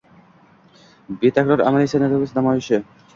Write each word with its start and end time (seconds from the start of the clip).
Betakror 1.25 1.63
amaliy 1.65 1.91
san’atimiz 1.93 2.33
namoyishing 2.39 2.89